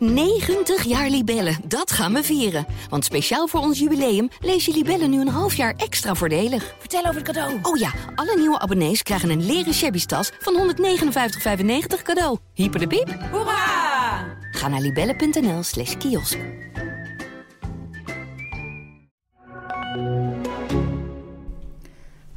[0.00, 2.66] 90 jaar Libellen, dat gaan we vieren.
[2.88, 6.74] Want speciaal voor ons jubileum lees je Libellen nu een half jaar extra voordelig.
[6.78, 7.58] Vertel over het cadeau.
[7.62, 12.38] Oh ja, alle nieuwe abonnees krijgen een leren shabby tas van 159,95 cadeau.
[12.54, 13.18] Hyper de piep.
[13.30, 14.26] Hoera!
[14.50, 16.38] Ga naar libellen.nl slash kiosk.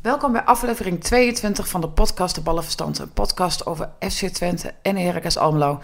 [0.02, 3.00] Welkom bij aflevering 22 van de podcast De Ballenverstand.
[3.00, 5.80] Een podcast over FC Twente en Heracles Almelo.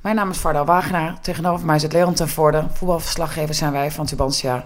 [0.00, 1.14] Mijn naam is Varda Wagenaar.
[1.20, 2.64] Tegenover mij zit Leon ten Voorde.
[2.72, 4.64] Voetbalverslaggever zijn wij van Tubantia.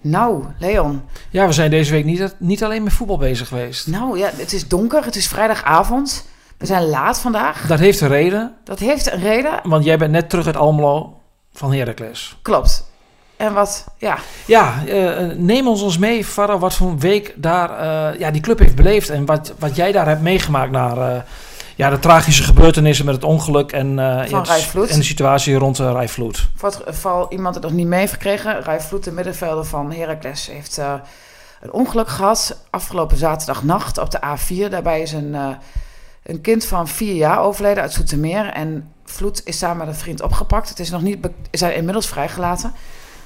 [0.00, 1.02] Nou, Leon.
[1.30, 3.86] Ja, we zijn deze week niet, niet alleen met voetbal bezig geweest.
[3.86, 5.04] Nou ja, het is donker.
[5.04, 6.26] Het is vrijdagavond.
[6.58, 7.66] We zijn laat vandaag.
[7.66, 9.60] Dat heeft een reden, Dat heeft een reden.
[9.62, 11.20] want jij bent net terug uit Almelo
[11.52, 12.36] van Heracles.
[12.42, 12.90] Klopt.
[13.36, 17.70] En wat, ja, Ja, eh, neem ons ons mee, Farah, wat voor een week daar
[17.70, 19.10] eh, ja, die club heeft beleefd.
[19.10, 21.22] En wat, wat jij daar hebt meegemaakt naar eh,
[21.76, 24.90] ja, de tragische gebeurtenissen met het ongeluk en, eh, Vloed.
[24.90, 26.48] en de situatie rond uh, Rijvloed.
[26.54, 28.62] voor het geval iemand het nog niet mee heeft gekregen.
[28.62, 30.94] Rai Vloed, de middenvelder van Heracles, heeft eh,
[31.60, 32.60] een ongeluk gehad.
[32.70, 34.70] Afgelopen zaterdagnacht op de A4.
[34.70, 35.36] Daarbij is een,
[36.22, 38.46] een kind van vier jaar overleden uit Zoetermeer.
[38.46, 40.68] En Vloed is samen met een vriend opgepakt.
[40.68, 42.72] Het is nog niet is hij inmiddels vrijgelaten.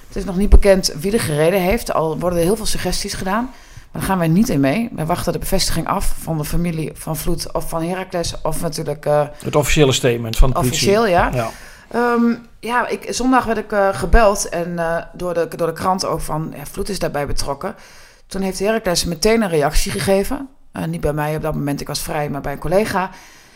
[0.09, 1.93] Het is nog niet bekend wie er gereden heeft.
[1.93, 3.51] Al worden er heel veel suggesties gedaan.
[3.93, 4.89] Maar daar gaan wij niet in mee.
[4.93, 8.35] Wij wachten de bevestiging af van de familie van Vloed of van Heracles.
[8.43, 10.75] Of natuurlijk eh, Het officiële statement van de politie.
[10.75, 11.31] officieel, ja.
[11.33, 11.51] Ja.
[11.91, 16.05] Ehm, ja, ik, zondag werd ik eh, gebeld en eh, door, de, door de krant
[16.05, 17.75] ook van ja, Vloed is daarbij betrokken.
[18.27, 20.49] Toen heeft Heracles meteen een reactie gegeven.
[20.87, 23.11] Niet bij mij op dat moment, ik was vrij, maar bij een collega.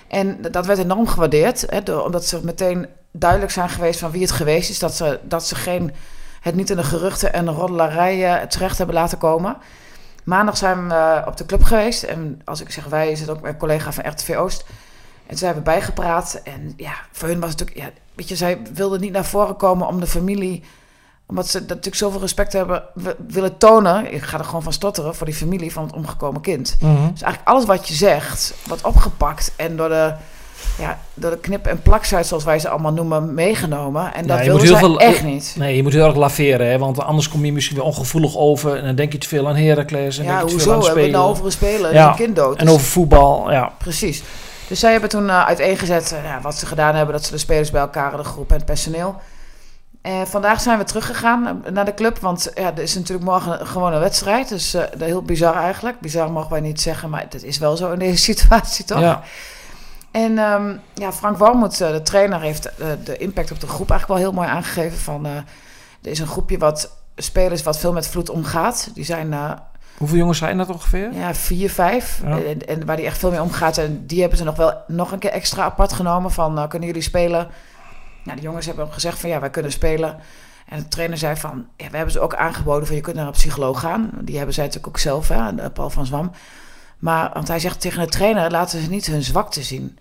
[0.08, 4.22] En dat werd enorm gewaardeerd, hè, door, omdat ze meteen duidelijk zijn geweest van wie
[4.22, 4.78] het geweest is.
[4.78, 5.92] Dat ze, dat ze geen,
[6.40, 9.56] het niet in de geruchten en de roddelarij eh, terecht hebben laten komen.
[10.24, 12.02] Maandag zijn we eh, op de club geweest.
[12.02, 14.64] En als ik zeg wij, is het ook mijn collega van RTV Oost.
[15.22, 16.40] En toen zijn we bijgepraat.
[16.44, 17.86] En ja, voor hun was het natuurlijk...
[17.86, 20.62] Ja, weet je, zij wilden niet naar voren komen om de familie...
[21.26, 22.82] Omdat ze dat natuurlijk zoveel respect hebben
[23.26, 24.12] willen tonen.
[24.12, 26.76] Ik ga er gewoon van stotteren voor die familie van het omgekomen kind.
[26.80, 27.10] Mhm.
[27.10, 30.14] Dus eigenlijk alles wat je zegt, wordt opgepakt en door de,
[30.78, 34.14] ja, door de knip- en plakzuit, zoals wij ze allemaal noemen, meegenomen.
[34.14, 35.54] En dat Ja, wilden heel echt niet.
[35.58, 38.76] Nee, je moet heel erg laveren, hè, want anders kom je misschien weer ongevoelig over.
[38.76, 40.18] En dan denk je te veel aan Heracles.
[40.18, 42.14] En Ja, denk je te veel aan Hebben we nou over een speler Ja, een
[42.14, 42.58] kind dood?
[42.58, 43.72] En over voetbal, ja.
[43.78, 44.22] Precies.
[44.68, 47.14] Dus zij hebben toen eh, uiteengezet eh, ja, wat ze gedaan hebben.
[47.14, 49.14] Dat ze de spelers bij elkaar hadden, de groep en het personeel.
[50.02, 52.18] En vandaag zijn we teruggegaan eh, naar de club.
[52.18, 54.48] Want ja, er is natuurlijk morgen gewoon een wedstrijd.
[54.48, 56.00] Dus eh, dat is heel bizar eigenlijk.
[56.00, 59.00] Bizar mogen wij niet zeggen, maar dat is wel zo in deze situatie toch?
[59.00, 59.22] ja.
[60.14, 63.90] En ehm, ja, Frank Warmoed, eh, de trainer, heeft eh, de impact op de groep
[63.90, 64.98] eigenlijk wel heel mooi aangegeven.
[64.98, 65.36] Van, eh,
[66.02, 68.90] er is een groepje wat spelers wat veel met vloed omgaat.
[68.94, 69.34] Die zijn
[69.98, 71.12] Hoeveel jongens zijn dat ongeveer?
[71.12, 72.20] ja, vier, vijf.
[72.24, 72.42] Ja.
[72.42, 73.78] En, en waar die echt veel mee omgaat.
[73.78, 76.30] En die hebben ze nog wel nog een keer extra apart genomen.
[76.30, 77.48] Van, kunnen jullie spelen?
[78.24, 80.16] Nou, de jongens hebben gezegd van, ja, wij kunnen spelen.
[80.68, 83.26] En de trainer zei van, ja, we hebben ze ook aangeboden van, je kunt naar
[83.26, 84.10] een psycholoog gaan.
[84.20, 86.30] Die hebben zij natuurlijk ook zelf, hè, Paul van Zwam.
[86.98, 89.98] Maar, want hij zegt tegen de trainer, laten ze niet hun zwakte zien.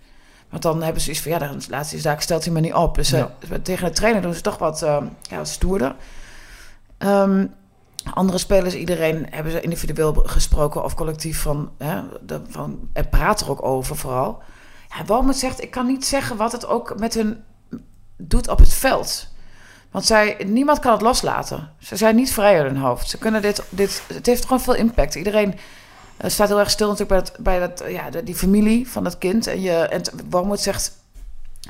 [0.54, 2.74] Want dan hebben ze iets van, ja, dan laat ze daar stelt hij me niet
[2.74, 2.94] op.
[2.94, 3.58] Dus eh, Ja.
[3.62, 5.94] tegen de trainer doen ze toch wat, eh, ja, stoerder.
[6.98, 7.46] Ehm,
[8.12, 13.40] andere spelers, iedereen hebben ze individueel gesproken of collectief van, hè, de, van en praat
[13.40, 14.42] er ook over vooral.
[14.96, 17.44] Ja, Walmert zegt, ik kan niet zeggen wat het ook met hun
[18.16, 19.28] doet op het veld.
[19.90, 21.70] Want zij, niemand kan het loslaten.
[21.78, 23.08] Ze zijn niet vrij uit hun hoofd.
[23.08, 25.14] Ze kunnen dit, dit, het heeft gewoon veel impact.
[25.14, 25.54] Iedereen
[26.16, 29.18] eh, staat heel erg stil natuurlijk bij, dat, bij dat, ja, die familie van het
[29.18, 29.46] kind.
[29.46, 30.02] En, je, en
[30.58, 30.92] zegt,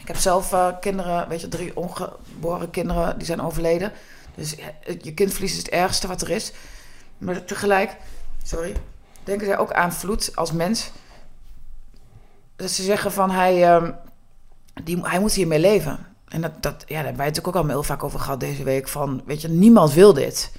[0.00, 3.92] ik heb zelf eh, kinderen, weet je, drie ongeboren kinderen, die zijn overleden.
[4.34, 6.52] Dus ja, het- je kindverlies is het ergste wat er is.
[7.18, 7.96] Maar tegelijk,
[8.42, 8.72] sorry,
[9.24, 10.90] denken zij ook aan vloed als mens.
[12.56, 13.90] Dat ze zeggen van hij, ehm,
[14.84, 16.06] die, hij moet hiermee leven.
[16.28, 18.62] En dat, dat, ja, daar hebben wij het ook al heel vaak over gehad deze
[18.62, 18.88] week.
[18.88, 20.52] Van, weet je, niemand wil dit.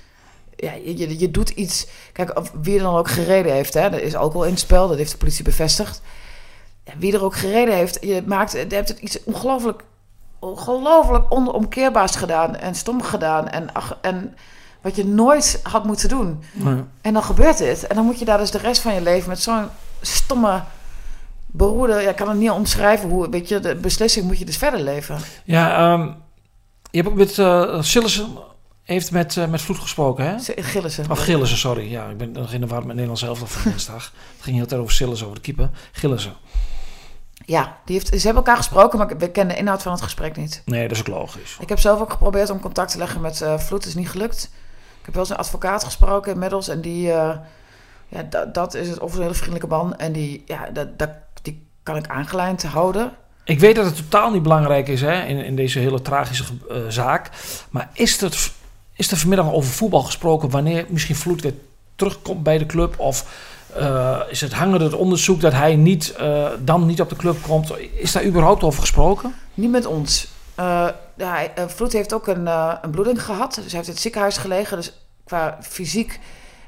[0.56, 1.88] Ja, je, je, doet iets.
[2.12, 4.98] Kijk, wie er dan ook gereden heeft, hè, er is alcohol in het spel, dat
[4.98, 6.02] heeft de politie bevestigd.
[6.84, 9.84] Ja, wie er ook gereden heeft, je maakt, je hebt het iets ongelooflijk,
[10.40, 13.50] ongelooflijk onomkeerbaars gedaan en stom gedaan.
[13.50, 14.36] En, ach, en
[14.82, 16.44] wat je nooit had moeten doen.
[16.52, 16.86] Ja.
[17.02, 17.88] En dan gebeurt dit.
[17.88, 19.68] En dan moet je daar dus de rest van je leven met zo'n
[20.02, 20.64] stomme
[21.46, 22.02] beroerde...
[22.02, 23.30] Ja, ik kan het niet omschrijven hoe...
[23.30, 25.18] Weet je, de beslissing moet je dus verder leven.
[25.44, 26.08] Ja, ehm,
[26.92, 27.82] je hebt ook met uh,
[28.86, 30.64] heeft met, uh, met Vloed gesproken, hè?
[30.64, 31.12] Gillissen.
[31.12, 31.92] Of Gillissen, sorry.
[31.92, 34.12] Ja, ik ben nog in de war met Nederlands zelf van dinsdag.
[34.36, 35.70] Het ging heel tijd over Sillissen, over de keeper.
[35.92, 36.34] Gillissen.
[37.46, 40.36] Ja, die heeft, ze hebben elkaar gesproken, maar we kennen de inhoud van het gesprek
[40.36, 40.62] niet.
[40.66, 41.58] Nee, dat is ook logisch.
[41.60, 43.80] Ik heb zelf ook geprobeerd om contact te leggen met uh, Vloed.
[43.80, 44.52] Het is niet gelukt.
[45.00, 46.68] Ik heb wel eens een advocaat gesproken inmiddels.
[46.68, 47.08] En die...
[47.08, 47.30] Uh,
[48.08, 49.96] ja, dat, dat is het of een hele vriendelijke man.
[49.96, 51.10] En die, ja, dat, dat,
[51.42, 53.12] die kan ik aangelijnd houden.
[53.44, 56.78] ik weet dat het totaal niet belangrijk is hè, in, in deze hele tragische uh,
[56.88, 57.30] zaak.
[57.70, 58.52] Maar is er,
[58.96, 61.54] is er vanmiddag over voetbal gesproken wanneer misschien Vloed weer
[61.96, 63.00] terugkomt bij de club?
[63.00, 63.26] Of
[63.78, 67.42] uh, is het hangende het onderzoek dat hij niet, uh, dan niet op de club
[67.42, 67.72] komt?
[67.96, 69.36] Is daar überhaupt over gesproken?
[69.54, 70.28] Niet met ons.
[70.60, 70.88] Uh,
[71.68, 72.48] Vloed heeft ook een,
[72.82, 73.54] een bloeding gehad.
[73.56, 74.78] Dus hij heeft in het ziekenhuis gelegen.
[74.78, 74.94] Dus
[75.24, 76.20] qua fysiek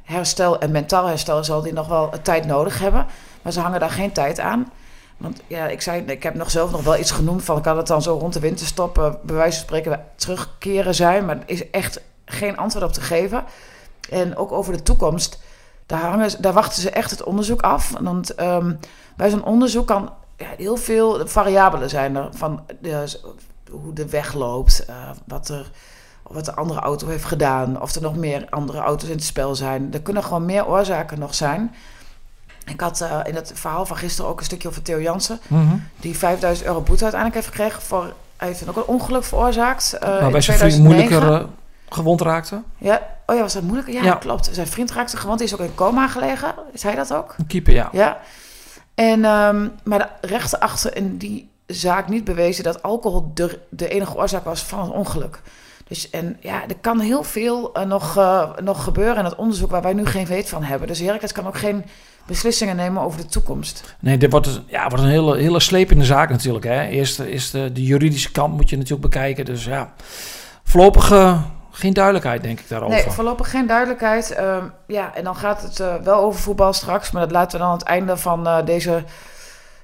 [0.03, 3.06] herstel en mentaal herstel zal hij nog wel tijd nodig hebben.
[3.41, 4.71] Maar ze hangen daar geen tijd aan.
[5.18, 7.62] Want ja, ik, zei, ik heb nog zelf nog wel iets genoemd van...
[7.62, 11.25] kan het dan zo rond de winterstop, bij wijze van spreken, terugkeren zijn.
[11.25, 13.44] Maar er is echt geen antwoord op te geven.
[14.09, 15.39] En ook over de toekomst,
[15.85, 17.94] daar, hangen, daar wachten ze echt het onderzoek af.
[18.01, 18.79] Want um,
[19.15, 22.29] bij zo'n onderzoek kan ja, heel veel variabelen zijn er.
[22.31, 23.19] Van de,
[23.71, 24.95] hoe de weg loopt, uh,
[25.25, 25.71] wat, er,
[26.24, 27.81] wat de andere auto heeft gedaan...
[27.81, 29.94] of er nog meer andere auto's in het spel zijn.
[29.94, 31.75] Er kunnen gewoon meer oorzaken nog zijn...
[32.65, 35.39] Ik had uh, in het verhaal van gisteren ook een stukje over Theo Jansen.
[35.47, 35.83] Mm -hmm.
[36.00, 38.13] Die 5000 euro boete uiteindelijk heeft gekregen voor...
[38.38, 39.97] Hij heeft ook een ongeluk veroorzaakt.
[40.03, 41.47] Uh, nou, bij zijn moeilijker
[41.89, 42.62] gewond raakte.
[42.78, 43.94] Ja, oh ja, was dat moeilijker?
[43.94, 44.50] Ja, ja, klopt.
[44.51, 45.39] Zijn vriend raakte gewond.
[45.39, 46.54] Die is ook in coma gelegen.
[46.72, 47.36] Is hij dat ook?
[47.38, 47.89] Een keeper, ja.
[47.92, 48.19] Ja.
[48.95, 53.88] En, um, maar de rechter achter in die zaak niet bewezen dat alcohol de, de
[53.88, 55.42] enige oorzaak was van het ongeluk.
[55.88, 59.72] Dus en ja, er kan heel veel uh, nog, uh, nog gebeuren in het onderzoek
[59.72, 60.88] waar wij nu geen weet van hebben.
[60.88, 61.86] Dus Heracles kan ook geen
[62.25, 63.95] beslissingen nemen over de toekomst.
[64.00, 66.66] Nee, dit wordt, ja, wordt een hele, hele slepende zaak natuurlijk.
[66.66, 66.84] Hè.
[66.88, 69.45] Eerst is de, de juridische kant moet je natuurlijk bekijken.
[69.45, 69.94] Dus ja,
[70.63, 71.42] voorlopig uh,
[71.77, 72.95] geen duidelijkheid denk ik daarover.
[72.95, 74.35] Nee, voorlopig geen duidelijkheid.
[74.39, 74.57] Uh,
[74.88, 77.12] ja, en dan gaat het uh, wel over voetbal straks.
[77.12, 79.03] Maar dat laten we dan aan het einde van deze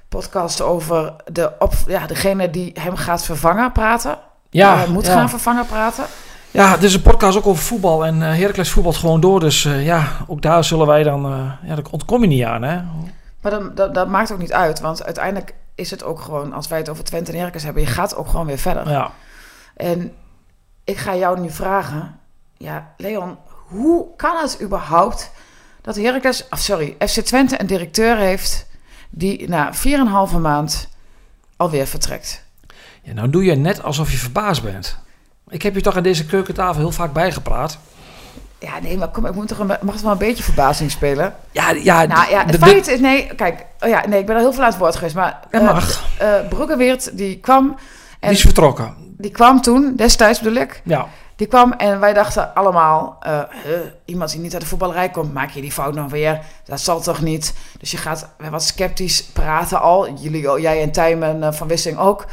[0.08, 4.18] podcast over de op, ja, degene die hem gaat vervangen praten.
[4.50, 5.12] Ja, moet ja.
[5.12, 6.04] gaan vervangen praten.
[6.50, 8.06] Ja, dit is een podcast ook over voetbal.
[8.06, 9.40] En Heracles voetbalt gewoon door.
[9.40, 11.22] Dus ja, ook daar zullen wij dan...
[11.62, 12.80] Ja, daar ontkom je niet aan, hè?
[13.40, 14.80] Maar dat, dat, dat, maakt ook niet uit.
[14.80, 16.52] Want uiteindelijk is het ook gewoon...
[16.52, 17.82] Als wij het over Twente en Heracles hebben...
[17.82, 18.90] Je gaat ook gewoon weer verder.
[18.90, 19.10] Ja.
[19.76, 20.12] En
[20.84, 22.18] ik ga jou nu vragen...
[22.56, 23.38] Ja, Leon,
[23.68, 25.30] hoe kan het überhaupt...
[25.80, 26.48] Dat Heracles...
[26.50, 28.66] Of sorry, FC Twente een directeur heeft...
[29.10, 29.72] Die na
[30.30, 30.88] 4,5 maand
[31.56, 32.44] alweer vertrekt.
[33.02, 34.98] Ja, nou doe je net alsof je verbaasd bent.
[35.48, 37.78] Ik heb je toch aan deze keukentafel heel vaak bijgepraat.
[38.58, 41.34] Ja, nee, maar kom, ik moet toch een, mag toch wel een beetje verbazing spelen?
[41.50, 42.04] Ja, ja.
[42.04, 44.52] Nou ja, het de, feit is, nee, kijk, oh ja, nee, ik ben er heel
[44.52, 45.40] veel aan het woord geweest, maar...
[45.50, 46.04] Dat uh, mag.
[46.22, 47.68] Uh, Broekenweert, die kwam...
[48.20, 49.03] En die is vertrokken.
[49.16, 50.82] Die kwam toen, destijds bedoel ik.
[50.84, 51.08] Ja.
[51.36, 53.40] Die kwam en wij dachten allemaal, uh,
[54.04, 56.40] iemand die niet uit de voetballerij komt, maak je die fout nog weer?
[56.64, 57.54] Dat zal toch niet?
[57.78, 60.12] Dus je gaat wat sceptisch praten al.
[60.12, 62.26] Jullie, jij en Tijmen van Wissing ook.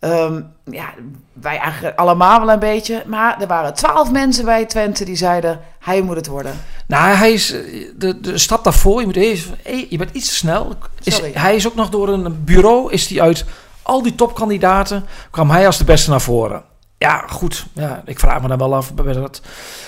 [0.00, 0.94] Um, ja,
[1.32, 3.02] wij eigenlijk allemaal wel een beetje.
[3.06, 5.60] Maar er waren twaalf mensen bij Twente die zeiden...
[5.78, 6.52] hij moet het worden.
[6.86, 7.54] Nou, hij is
[7.96, 9.00] de, de stap daarvoor.
[9.00, 9.56] Je, moet even,
[9.88, 10.74] je bent iets te snel.
[11.02, 12.92] Is, hij is ook nog door een bureau...
[12.92, 13.44] is die uit
[13.88, 15.04] al die topkandidaten...
[15.30, 16.62] kwam hij als de beste naar voren.
[16.98, 17.66] Ja, goed.
[17.72, 19.42] Ja, ik vraag me dan wel af bij het,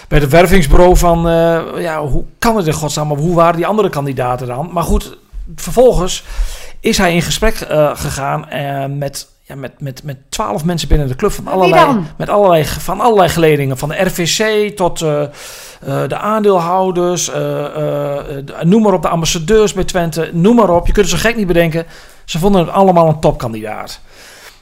[0.08, 1.26] bij het wervingsbureau van...
[1.26, 3.12] Uh, ja, hoe kan het in godsnaam?
[3.12, 4.70] Hoe waren die andere kandidaten dan?
[4.72, 5.18] Maar goed,
[5.56, 6.24] vervolgens
[6.80, 11.08] is hij in gesprek uh, gegaan uh, met ja, met, met, met twaalf mensen binnen
[11.08, 13.78] de club van allerlei, met allerlei, van allerlei geledingen.
[13.78, 15.22] Van de RVC tot uh,
[15.80, 20.86] de aandeelhouders, de, noem maar op, de ambassadeurs bij Twente, noem maar op.
[20.86, 21.86] Je kunt het zo gek niet bedenken.
[22.30, 24.00] Ze vonden het allemaal een topkandidaat.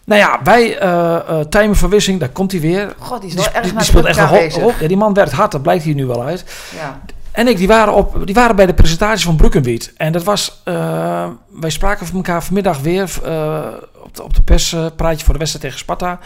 [0.05, 2.94] Nou ja, wij, uh, Tijmen van Wissing, daar komt hij weer.
[2.99, 4.75] God, die, is die, wel erg die, die speelt echt een op.
[4.81, 6.45] Ja, die man werkt hard, dat blijkt hier nu wel uit.
[6.75, 7.00] Ja.
[7.31, 9.93] En ik, die waren, op, die waren bij de presentatie van Brukkenwiet.
[9.97, 13.66] En dat was, uh, wij spraken van elkaar vanmiddag weer uh,
[14.02, 16.19] op de, op de perspraatje voor de wedstrijd tegen Sparta.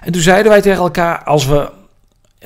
[0.00, 1.70] En toen zeiden wij tegen elkaar, als we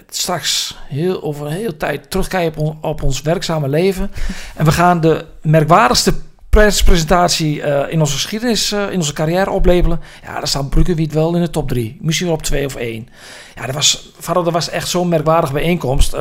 [0.09, 4.11] straks heel, over een hele tijd terugkijken op, op ons werkzame leven.
[4.57, 6.15] En we gaan de merkwaardigste
[6.51, 10.01] perspresentatie uh, in onze geschiedenis, uh, in onze carrière opleveren.
[10.23, 11.99] Ja, dan staat Brukkenwiet wel in de top drie.
[12.01, 13.09] Misschien wel op twee of één.
[13.55, 16.15] Ja, dat was, vader, dat was echt zo'n merkwaardige bijeenkomst.
[16.15, 16.21] Uh,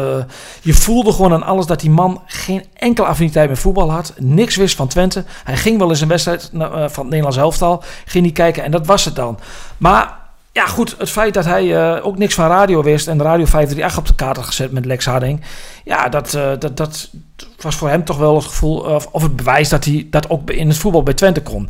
[0.61, 4.13] je voelde gewoon aan alles dat die man geen enkele affiniteit met voetbal had.
[4.17, 5.23] Niks wist van Twente.
[5.43, 7.83] Hij ging wel eens een wedstrijd van het Nederlands elftal.
[8.05, 9.39] Ging niet kijken en dat was het dan.
[9.77, 10.18] Maar
[10.59, 13.97] ja, goed, het feit dat hij uh, ook niks van radio wist en Radio 538
[13.97, 15.41] op de kaart had gezet met Lex Harding.
[15.83, 17.09] Ja, dat, uh, dat, dat
[17.57, 20.51] was voor hem toch wel het gevoel, of, of het bewijs dat hij dat ook
[20.51, 21.69] in het voetbal bij Twente kon.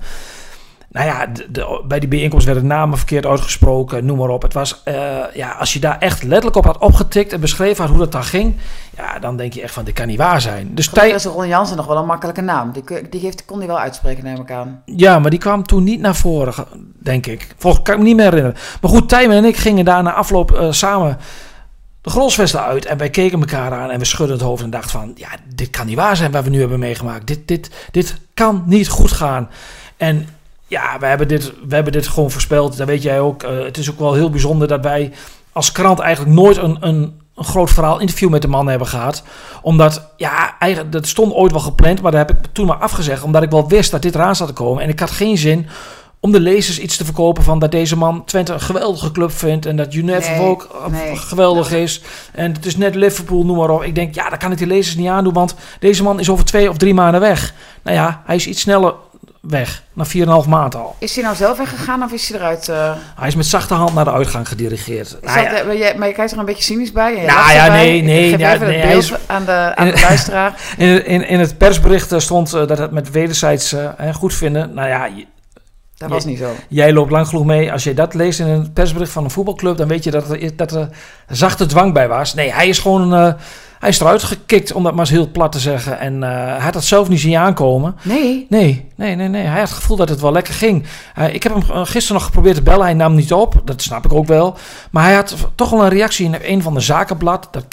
[0.91, 4.41] Nou ja, de, de, bij die bijeenkomst werden namen verkeerd uitgesproken, noem maar op.
[4.41, 7.89] Het was, uh, ja, als je daar echt letterlijk op had opgetikt en beschreven had
[7.89, 8.55] hoe dat dan ging,
[8.97, 10.75] ja, dan denk je echt van, dit kan niet waar zijn.
[10.75, 11.15] Dus tijd...
[11.15, 12.71] is Ron Jansen nog wel een makkelijke naam.
[12.71, 14.81] Die, die heeft, kon hij wel uitspreken, neem ik aan.
[14.85, 16.53] Ja, maar die kwam toen niet naar voren,
[16.99, 17.55] denk ik.
[17.57, 18.57] Volgens kan ik me niet meer herinneren.
[18.81, 21.17] Maar goed, Tijmen en ik gingen daar na afloop uh, samen
[22.01, 22.85] de grolsvesten uit.
[22.85, 25.11] En wij keken elkaar aan en we schudden het hoofd en dachten van...
[25.15, 27.27] ja, dit kan niet waar zijn wat we nu hebben meegemaakt.
[27.27, 29.49] Dit, dit, dit kan niet goed gaan.
[29.97, 30.27] En
[30.69, 32.77] ja, we hebben, dit, we hebben dit gewoon voorspeld.
[32.77, 33.43] Dat weet jij ook.
[33.43, 35.11] Eh, het is ook wel heel bijzonder dat wij
[35.51, 39.23] als krant eigenlijk nooit een, een, een groot verhaal interview met de man hebben gehad.
[39.61, 43.23] Omdat, ja, eigenlijk, dat stond ooit wel gepland, maar daar heb ik toen maar afgezegd.
[43.23, 44.83] Omdat ik wel wist dat dit eraan zat te komen.
[44.83, 45.67] En ik had geen zin
[46.19, 49.65] om de lezers iets te verkopen van dat deze man Twente een geweldige club vindt.
[49.65, 49.93] En dat
[50.37, 51.15] Nee, ook nee.
[51.15, 52.01] geweldig is.
[52.33, 53.83] En het is net Liverpool, noem maar op.
[53.83, 56.45] Ik denk, ja, dat kan ik die lezers niet aandoen, want deze man is over
[56.45, 57.53] twee of drie maanden weg.
[57.83, 58.93] Nou ja, hij is iets sneller
[59.41, 60.05] weg, na
[60.43, 60.95] 4,5 maand al.
[60.99, 62.69] Is hij nou zelf weggegaan of is hij eruit?
[62.69, 65.17] eh, Hij is met zachte hand naar de uitgang gedirigeerd.
[65.21, 67.11] Nou dat, eh, maar, maar je kijkt er een beetje cynisch bij.
[67.15, 67.77] Je Nou ja, erbij.
[67.83, 70.53] nee, Ik nee, geef ja, nee, hij is- aan de, aan de luisteraar.
[70.77, 74.73] in, in, in het persbericht eh, stond dat het met wederzijds hè, goed vinden.
[74.73, 75.09] Nou ja,
[75.99, 76.51] Dat was niet zo.
[76.67, 77.71] jij loopt lang genoeg mee.
[77.71, 80.55] Als je dat leest in een persbericht van een voetbalclub, dan weet je dat er,
[80.55, 80.89] dat er
[81.29, 82.33] zachte dwang bij was.
[82.33, 83.33] Nee, hij is gewoon eh,
[83.79, 85.99] hij is eruit gekikt, om dat maar eens heel plat te zeggen.
[85.99, 87.95] En eh, hij had dat zelf niet zien aankomen.
[88.01, 88.45] Nee.
[88.49, 89.43] Nee, nee, nee, nee.
[89.43, 90.85] Hij had het gevoel dat het wel lekker ging.
[91.15, 92.85] Eh, ik heb hem gisteren nog geprobeerd te bellen.
[92.85, 93.61] Hij nam niet op.
[93.65, 94.57] Dat snap ik ook wel.
[94.91, 97.47] Maar hij had toch wel een reactie in een van de zakenblad.
[97.51, 97.65] Dat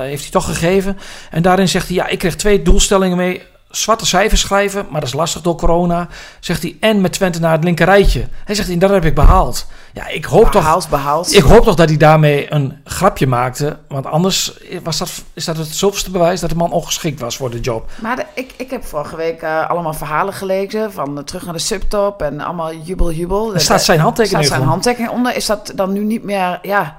[0.00, 0.98] heeft hij toch gegeven.
[1.30, 3.42] En daarin zegt hij: Ja, ik kreeg twee doelstellingen mee.
[3.72, 6.08] Zwarte cijfers schrijven, maar dat is lastig door corona.
[6.40, 8.28] Zegt hij: En met Twente naar het linkerrijtje.
[8.44, 9.66] Hij zegt: En dat heb ik behaald.
[9.92, 10.62] Ja, ik hoop toch.
[10.62, 11.34] Behaald, behaald.
[11.34, 13.78] Ik hoop toch dat hij daarmee een grapje maakte.
[13.88, 14.52] Want anders
[14.82, 17.90] was dat, is dat het zoveelste bewijs dat de man ongeschikt was voor de job.
[18.00, 21.54] Maar de- ik, ik heb vorige week eh, allemaal verhalen gelezen van eh, terug naar
[21.54, 23.54] de subtop en allemaal jubel, jubel.
[23.54, 25.36] Er staat zijn handtekening staat zijn handtekening onder.
[25.36, 26.96] Is dat dan nu niet meer, ja,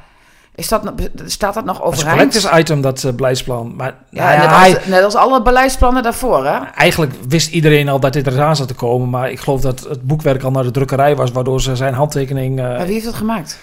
[0.55, 0.93] is dat, nog-
[1.25, 2.17] staat dat nog is overeind?
[2.17, 3.75] collectors item, dat eh, beleidsplan.
[3.75, 6.59] Maar Ja, nou ja, net, hij, als, net als alle beleidsplannen daarvoor, hè?
[6.75, 9.09] eigenlijk wist iedereen al dat dit eraan zat te komen.
[9.09, 12.59] Maar ik geloof dat het boekwerk al naar de drukkerij was, waardoor ze zijn handtekening...
[12.59, 13.59] eh, Maar wie heeft dat gemaakt?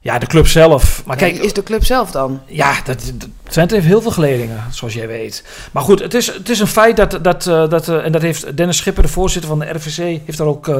[0.00, 1.02] Ja, de club zelf.
[1.06, 2.40] Maar Kijk, is de club zelf dan?
[2.46, 5.44] ja, dat, dat- Twente heeft heel veel geledingen, zoals jij weet.
[5.72, 8.22] Maar goed, het is, het is een feit dat, dat, eh, dat eh, en dat
[8.22, 10.76] heeft Dennis Schipper, de voorzitter van de RVC, heeft daar ook eh,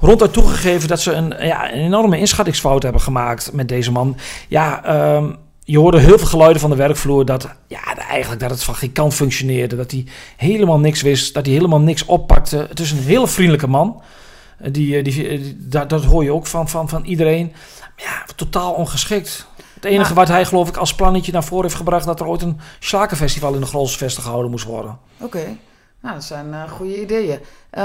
[0.00, 4.16] ronduit toegegeven dat ze een, ja, een enorme inschattingsfout hebben gemaakt met deze man.
[4.48, 5.30] Ja, ehm,
[5.64, 8.92] je hoorde heel veel geluiden van de werkvloer dat, ja, eigenlijk dat het van geen
[8.92, 9.76] kant functioneerde.
[9.76, 10.04] Dat hij
[10.36, 12.66] helemaal niks wist, dat hij helemaal niks oppakte.
[12.68, 14.02] Het is een hele vriendelijke man.
[14.70, 17.52] Die, die, die- dat, dat hoor je ook van, van, van iedereen.
[17.98, 19.46] Ja, totaal ongeschikt.
[19.74, 22.06] Het enige wat hij geloof ik als plannetje naar voren heeft gebracht...
[22.06, 24.98] dat er ooit een slakenfestival in de Grolsvesten gehouden moest worden.
[25.18, 25.56] Oké.
[26.00, 27.40] Nou, dat zijn eh, goede ideeën.
[27.70, 27.82] Eh,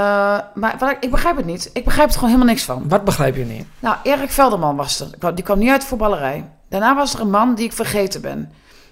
[0.53, 1.69] maar wat ik, ik begrijp het niet.
[1.73, 2.89] Ik begrijp er gewoon helemaal niks van.
[2.89, 3.65] Wat begrijp je niet?
[3.79, 5.35] Nou, Erik Velderman was er.
[5.35, 6.49] Die kwam niet uit de voetballerij.
[6.69, 8.51] Daarna was er een man die ik vergeten ben.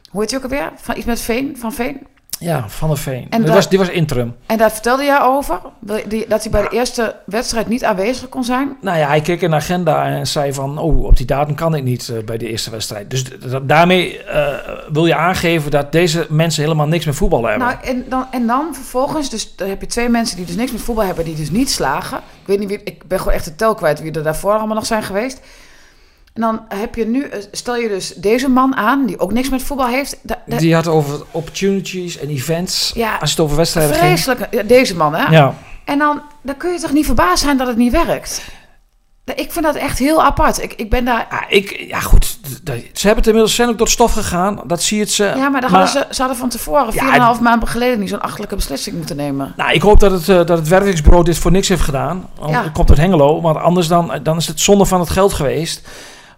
[0.10, 0.72] Hoe heet hij ook alweer?
[0.76, 1.58] Van iets met Veen?
[1.58, 2.08] Van Veen?
[2.42, 3.28] Ja, Van der Veen.
[3.30, 4.36] En die, daar- was, die was interim.
[4.46, 5.60] En daar vertelde jij over?
[6.28, 8.78] Dat hij bij de eerste wedstrijd niet aanwezig kon zijn?
[8.82, 10.78] Nou ja, hij keek in de agenda en zei van...
[10.78, 13.10] oh, op die datum kan ik niet eh, bij de eerste wedstrijd.
[13.10, 13.24] Dus
[13.64, 14.54] daarmee eh,
[14.92, 17.68] wil je aangeven dat deze mensen helemaal niks met voetbal hebben.
[17.68, 20.72] Nou, en dan, en dan vervolgens, dus dan heb je twee mensen die dus niks
[20.72, 22.18] met voetbal hebben, die dus niet slagen.
[22.18, 24.76] Ik weet niet wie, ik ben gewoon echt de tel kwijt wie er daarvoor allemaal
[24.76, 25.40] nog zijn geweest.
[26.34, 29.50] En dan heb je nu, eh, stel je dus deze man aan, die ook niks
[29.50, 30.18] met voetbal heeft.
[30.46, 32.92] Die had over opportunities en events.
[32.96, 34.20] Ja, als je het over wedstrijden ging.
[34.20, 35.32] vreselijk, deze man hè.
[35.32, 35.54] Ja.
[35.86, 38.42] En dan, dan kun je toch niet verbaasd zijn dat het niet werkt.
[39.36, 40.64] Ik vind dat echt heel apart.
[40.64, 41.28] Ik, ik ben daar...
[41.30, 42.40] Ja, ik, ja goed,
[42.94, 44.62] ze hebben het inmiddels zijn ook door het stof gegaan.
[44.66, 45.24] Dat zie je het ze.
[45.24, 48.22] Ja, maar, dan hadden ze, ze hadden van tevoren, Ja, 4,5 maanden geleden, niet zo'n
[48.22, 49.54] achterlijke beslissing moeten nemen.
[49.58, 52.30] Nou, ik hoop dat het, eh, dat het dit voor niks heeft gedaan.
[52.48, 52.64] Ja.
[52.64, 53.42] het komt uit Hengelo.
[53.42, 55.88] Want anders dan, dan is het zonde van het geld geweest.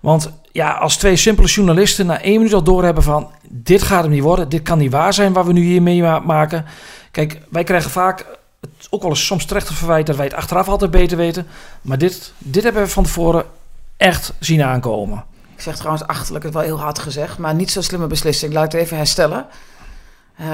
[0.03, 3.31] Want ja, als twee simpele journalisten na één minuut al doorhebben van...
[3.48, 6.65] dit gaat hem niet worden, dit kan niet waar zijn wat we nu hier meemaken.
[7.12, 8.25] Kijk, wij krijgen vaak
[8.62, 10.07] het ook wel eens soms terecht te verwijt...
[10.07, 11.48] dat wij het achteraf altijd beter weten.
[11.81, 13.45] Maar dit, dit hebben we van tevoren
[13.98, 15.24] echt zien aankomen.
[15.55, 18.53] Ik zeg trouwens achterlijk, het wel heel hard gezegd, maar niet zo'n slimme beslissing.
[18.53, 19.45] Laat ik het even herstellen.
[20.36, 20.45] Eh,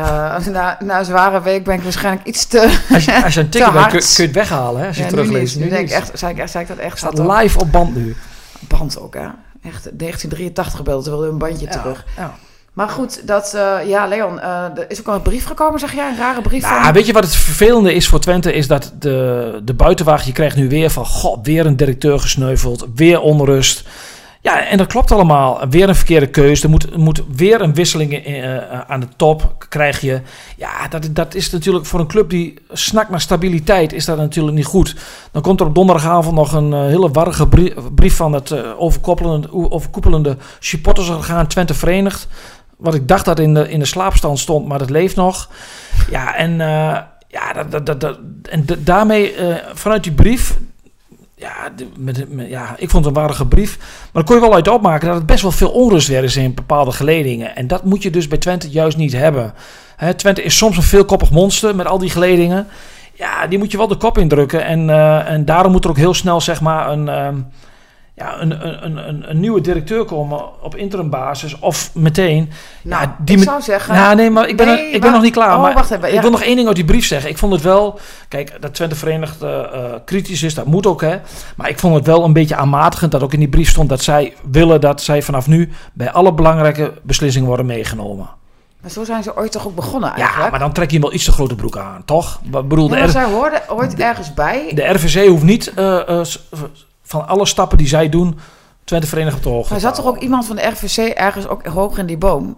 [0.46, 2.80] na, na een zware week ben ik waarschijnlijk iets te...
[2.94, 3.92] Als je, als je een hard.
[3.92, 5.50] kun, kun je het weghalen hè, als je Ja, nu.
[5.56, 6.98] Nu denk ik echt, zei ik, zei ik dat echt?
[6.98, 8.16] Staat Staat op live op band nu.
[8.68, 9.28] Band ook, hè?
[9.62, 12.06] Echt 1983 gebeld, terwijl een bandje terug.
[12.18, 12.36] Ja.
[12.74, 15.94] Maar goed, dat, eh, ja, Leon, eh, er is ook al een brief gekomen, zeg
[15.94, 16.10] jij?
[16.10, 16.94] Een rare brief Nou, van...
[16.94, 18.54] weet je wat het vervelende is voor Twente?
[18.54, 21.06] Is dat de, de buitenwacht, je krijgt nu weer van...
[21.06, 22.88] God, weer een directeur gesneuveld.
[22.96, 23.84] Weer onrust.
[24.42, 25.70] Ja, en dat klopt allemaal.
[25.70, 26.64] Weer een verkeerde keus.
[26.64, 29.56] Er moet, moet weer een wisseling eh, aan de top.
[29.70, 30.22] Krijg je.
[30.58, 33.94] Ja, dat, dat is natuurlijk voor een club die snakt naar stabiliteit...
[33.94, 34.96] is dat natuurlijk niet goed.
[35.32, 38.16] Dan komt er op donderdagavond nog een eh, hele warrige brie- brief...
[38.16, 42.28] van het eh, overkoepelende, overkoepelende supportersorgaan Twente Verenigd.
[42.78, 45.50] Wat ik dacht dat in de, in de slaapstand stond, maar dat leeft nog.
[46.12, 48.20] Ja, en, eh, ja, dat, dat, dat,
[48.50, 50.58] en da- daarmee, eh, vanuit die brief...
[51.40, 51.54] Ja,
[51.98, 53.78] met, met- ja, ik vond het een waardige brief.
[53.78, 56.36] Maar dan kon je wel uit opmaken dat het best wel veel onrust weer is
[56.36, 57.56] in bepaalde geledingen.
[57.56, 59.54] En dat moet je dus bij Twente juist niet hebben.
[59.96, 62.68] Hè, Twente is soms een veelkoppig monster met al die geledingen.
[63.14, 64.66] ja, die moet je wel de kop indrukken.
[64.66, 67.36] En, eh, en daarom moet er ook heel snel zeg maar een, ehm,
[68.20, 71.60] ja, een, een, een, een, nieuwe directeur komen op interimbasis.
[71.60, 72.52] Of meteen.
[72.82, 73.96] Nou, ja, die ik zou zeggen...
[73.96, 75.56] Nou, nee, maar ik ben, Nee, er- ik ben nog niet klaar.
[75.56, 77.30] Oh, maar wacht even, Ik wil nog één ding uit die brief zeggen.
[77.30, 78.00] Ik vond het wel...
[78.28, 79.70] Kijk, dat Twente Verenigd eh, eh,
[80.06, 81.18] kritisch is, dat moet ook, hè.
[81.56, 83.90] Maar ik vond het wel een beetje aanmatigend dat ook in die brief stond...
[83.90, 88.30] dat zij willen dat zij vanaf nu bij alle belangrijke beslissingen worden meegenomen.
[88.82, 90.44] Maar zo zijn ze ooit toch ook begonnen eigenlijk?
[90.44, 92.40] Ja, maar dan trek je hem wel iets te grote broek aan, toch?
[92.44, 94.72] Ik bedoel, Ja, de, R- zij hoorden ooit ergens bij.
[94.76, 96.20] de RVC hoeft niet eh,
[97.10, 98.40] van alle stappen die zij doen...
[98.84, 101.66] Twente Verenigd op de hoogte Maar zat toch ook iemand van de RVC ergens ook
[101.66, 102.58] hoog in die boom?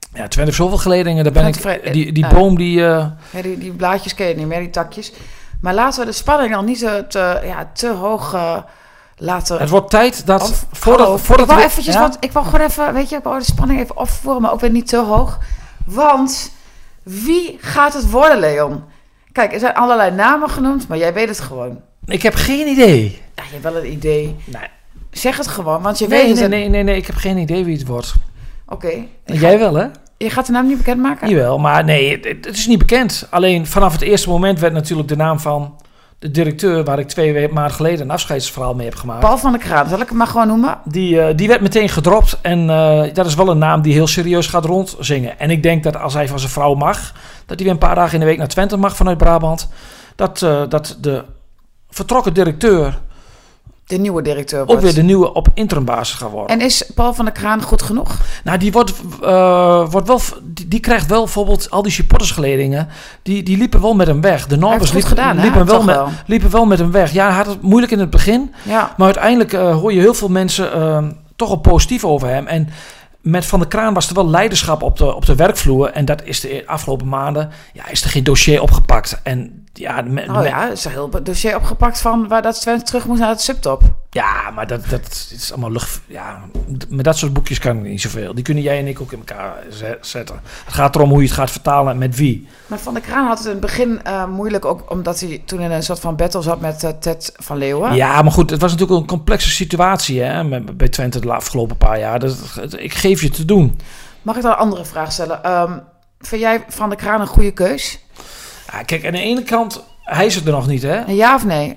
[0.00, 1.24] Ja, Twente heeft zoveel geledingen.
[1.24, 2.34] Daar ben ik, die die ja.
[2.34, 2.84] boom die...
[2.86, 5.12] eh, Ja, die, die blaadjes ken je niet meer, die takjes.
[5.60, 8.56] Maar laten we de spanning dan niet te, te, ja, te hoog eh,
[9.16, 9.58] laten...
[9.58, 10.42] het wordt tijd dat...
[10.42, 12.00] Of- voordat, Hallo, voordat ik we- eventjes ja?
[12.00, 14.60] wat, ik wou gewoon even, weet je, ik wou de spanning even opvoeren, maar ook
[14.60, 15.38] weer niet te hoog.
[15.86, 16.52] Want
[17.02, 18.82] wie gaat het worden, Leon?
[19.32, 21.80] Kijk, er zijn allerlei namen genoemd, maar jij weet het gewoon.
[22.06, 23.20] Ik heb geen idee.
[23.34, 24.36] Ja, je hebt wel een idee.
[24.44, 24.62] Nee,
[25.10, 26.50] Zeg het gewoon, want je nee, weet het.
[26.50, 28.14] nee, nee, nee, nee, ik heb geen idee wie het wordt.
[28.68, 28.92] Oké.
[29.24, 29.86] Jij wel, hè?
[30.16, 31.28] Je gaat de naam niet bekendmaken?
[31.28, 33.26] Jawel, maar nee, het, het is niet bekend.
[33.30, 35.76] Alleen vanaf het eerste moment werd natuurlijk de naam van
[36.18, 36.84] de directeur...
[36.84, 39.20] waar ik twee we- maanden geleden een afscheidsverhaal mee heb gemaakt...
[39.20, 40.78] Paul van der Kraan, zal ik hem maar gewoon noemen?
[40.84, 42.38] Die, eh, die werd meteen gedropt.
[42.42, 45.38] En eh, dat is wel een naam die heel serieus gaat rondzingen.
[45.38, 47.12] En ik denk dat als hij van zijn vrouw mag...
[47.46, 49.68] dat hij weer een paar dagen in de week naar Twente mag vanuit Brabant...
[50.16, 51.24] dat, eh, dat de
[51.92, 53.00] vertrokken directeur
[53.86, 54.82] De nieuwe directeur ook wordt.
[54.82, 56.58] weer de nieuwe op interimbasis gaat worden.
[56.58, 58.16] En is Paul van der Kraan goed genoeg?
[58.44, 62.88] Nou, die, wordt, eh, wordt wel, die, die krijgt wel bijvoorbeeld al die supportersgeledingen.
[63.22, 64.46] Die, die liepen wel met hem weg.
[64.46, 65.42] De Norbers liepen, gedaan, hè?
[65.42, 66.08] liepen, wel Toch met, wel.
[66.26, 67.12] liepen wel met hem weg.
[67.12, 68.54] Ja, hij had het moeilijk in het begin.
[68.62, 68.94] Ja.
[68.96, 71.04] Maar uiteindelijk eh, hoor je heel veel mensen eh,
[71.36, 72.46] toch wel positief over hem.
[72.46, 72.68] En
[73.22, 75.90] met Van der Kraan was er wel leiderschap op de, op de werkvloer.
[75.90, 77.50] En dat is de afgelopen maanden.
[77.72, 79.20] Ja, is er geen dossier opgepakt.
[79.22, 83.06] En ja, Oh ja, er is een heel dossier opgepakt van waar dat Twente terug
[83.06, 83.82] moest naar het subtop.
[84.14, 86.00] Ja, maar dat, dat is allemaal lucht.
[86.06, 86.40] Ja,
[86.88, 88.34] met dat soort boekjes kan ik niet zoveel.
[88.34, 90.40] Die kunnen jij en ik ook in elkaar ze- zetten.
[90.64, 92.48] Het gaat erom hoe je het gaat vertalen en met wie.
[92.66, 95.60] Maar Van der Kraan had het in het begin eh, moeilijk, ook omdat hij toen
[95.60, 97.94] in een soort van battle zat met eh, Ted van Leeuwen.
[97.94, 101.76] Ja, maar goed, het was natuurlijk een complexe situatie hè, met- bij Twente de afgelopen
[101.76, 102.18] paar jaar.
[102.18, 102.36] Dat,
[102.76, 103.78] ik geef je te doen.
[104.22, 105.44] Mag ik dan een andere vraag stellen?
[105.44, 105.78] Ehm,
[106.18, 107.98] vind jij Van der Kraan een goede keus?
[108.72, 111.00] Ja, kijk, aan de ene kant, hij is het er nog niet, hè?
[111.06, 111.76] Ja of nee?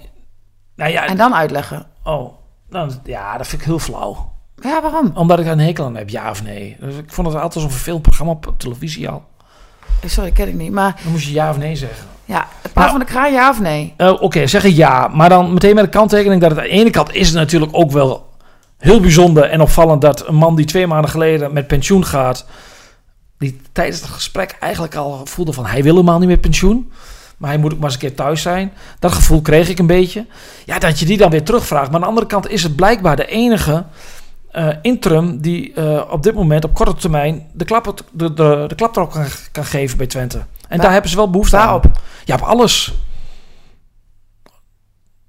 [0.76, 1.86] Nou ja, En dan uitleggen.
[2.06, 2.32] Oh,
[2.70, 4.34] dan, ja, dat vind ik heel flauw.
[4.62, 5.12] Ja, waarom?
[5.14, 6.78] Omdat ik een hekel aan heb, ja of nee.
[6.80, 9.24] Dus ik vond het altijd zo'n vervelend programma op televisie al.
[10.02, 10.72] Eh, Sorry, ken ik niet.
[10.72, 12.06] Maar Dan moest je ja of nee zeggen.
[12.26, 13.94] ja, Paul Nou- van der Kraan, ja of nee?
[13.98, 15.08] Eh, Oké, zeg ik ja.
[15.08, 17.72] Maar dan meteen met de kanttekening dat het aan de ene kant is het natuurlijk
[17.76, 18.30] ook wel
[18.78, 22.46] heel bijzonder en opvallend dat een man die twee maanden geleden met pensioen gaat,
[23.38, 26.92] die tijdens het gesprek eigenlijk al voelde van hij wil helemaal niet met pensioen.
[27.38, 28.74] Maar hij moet ook maar eens een keer thuis zijn.
[29.00, 30.26] Dat gevoel kreeg ik een beetje.
[30.66, 31.86] Ja, dat je die dan weer terugvraagt.
[31.86, 33.86] Maar aan de andere kant is het blijkbaar de enige
[34.52, 38.76] eh, interim die eh, op dit moment op korte termijn de klap, de, de, de
[38.76, 40.42] klap erop kan, kan geven bij Twente.
[40.68, 41.64] En daar hebben ze wel behoefte aan.
[41.64, 42.00] Waarop?
[42.26, 42.94] Ja, op alles.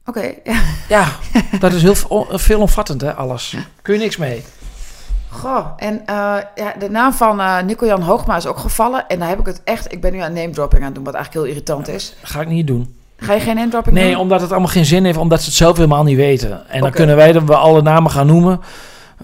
[0.05, 0.61] Oké, ja.
[0.89, 1.09] Ja,
[1.61, 3.57] dat is heel veel- veelomvattend, hè, alles.
[3.83, 4.45] Kun je niks mee.
[5.31, 6.15] Goh, en eh,
[6.55, 9.05] ja, de naam van eh Nico-Jan Hoogma is ook gevallen.
[9.09, 9.93] En daar heb ik het echt...
[9.93, 12.15] Ik ben nu aan name dropping aan het doen, wat eigenlijk heel irritant is.
[12.23, 12.95] Ga ik niet doen.
[13.19, 14.21] Ga je geen name dropping Nee, doen?
[14.21, 16.69] omdat het allemaal geen zin heeft, omdat ze het zelf helemaal niet weten.
[16.69, 18.61] En dan kunnen wij wel alle namen gaan noemen.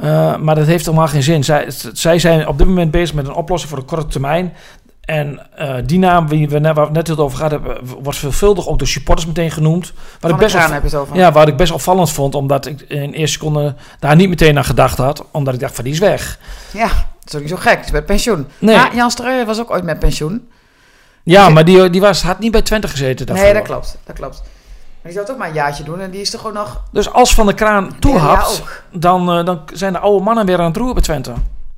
[0.00, 1.44] eh, maar dat heeft helemaal geen zin.
[1.44, 4.52] Zij, zij zijn op dit moment bezig met een oplossing voor de korte termijn.
[5.02, 7.78] En eh, die naam die we net, waar we het net heel over gehad hebben,
[8.02, 9.92] wordt veelvuldig ook door supporters meteen genoemd.
[10.20, 11.16] Wat ik best heb je het over.
[11.16, 14.64] ja, wat ik best opvallend vond, omdat ik in eerste seconde daar niet meteen aan
[14.64, 15.24] gedacht had.
[15.30, 16.38] Omdat ik dacht van die is weg.
[16.70, 17.76] Ja, dat is ook niet zo gek.
[17.76, 18.46] Het is met pensioen.
[18.58, 18.76] Nee.
[18.76, 20.48] Maar Jan Streuer was ook ooit met pensioen.
[21.22, 23.44] Ja, maar die, die was, had niet bij Twente gezeten daarvoor.
[23.44, 23.98] Nee, dat klopt.
[24.04, 24.42] Dat klopt.
[25.02, 26.00] Maar die zou het ook maar een jaartje doen.
[26.00, 26.82] En die is er gewoon nog...
[26.90, 28.82] Dus als Van de Kraan toehapt, ook.
[29.00, 31.32] dan, eh, dan zijn de oude mannen weer aan het roeren bij Twente.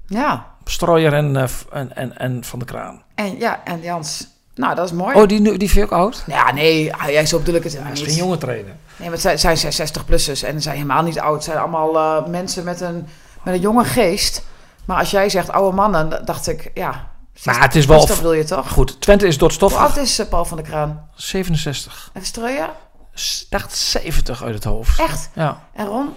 [0.07, 0.47] Ja.
[0.65, 3.03] Strooier en, eh, en, en, en Van de Kraan.
[3.15, 4.27] En ja, en Jans...
[4.55, 5.17] Nou, dat is mooi.
[5.17, 6.25] Oh, die, nu- die vind je ook oud?
[6.27, 7.99] Ja, nee, ah, jij zo bedoel ik het is niet.
[8.09, 8.73] geen jonge trainer.
[8.97, 11.35] Nee, maar het zijn, zijn 60-plussers en zijn helemaal niet oud.
[11.35, 13.07] Het zijn allemaal eh, mensen met een,
[13.43, 14.43] met een jonge geest.
[14.85, 17.13] Maar als jij zegt oude mannen, dacht ik, ja...
[17.45, 18.07] Maar het is wel...
[18.07, 18.69] Dat wil je toch?
[18.71, 19.83] Goed, Twente is door het Hoe stof.
[19.83, 21.09] oud is eh, Paul van der Kraan?
[21.15, 22.11] 67.
[22.15, 22.69] Even strooien?
[23.15, 25.01] S- dacht 70 uit het hoofd.
[25.01, 25.31] Echt?
[25.35, 25.61] Ja.
[25.73, 26.09] En Ron?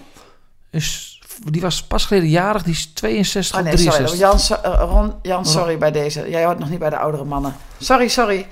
[0.70, 3.90] Is, die was pas geleden jarig, die is 62 Oh nee, sorry.
[3.90, 4.18] 63.
[4.18, 6.30] Jan, so- eh, Ron, Jan, sorry bij deze.
[6.30, 7.56] Jij hoort nog niet bij de oudere mannen.
[7.78, 8.46] Sorry, sorry.